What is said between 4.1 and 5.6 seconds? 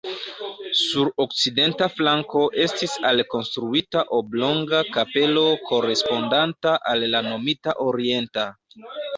oblonga kapelo